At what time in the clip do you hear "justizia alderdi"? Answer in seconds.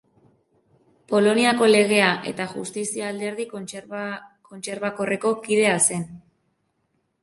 2.55-3.47